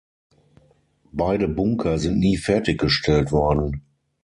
Beide 1.11 1.47
Bunker 1.47 1.99
sind 1.99 2.17
nie 2.17 2.35
fertiggestellt 2.37 3.31
worden. 3.31 3.83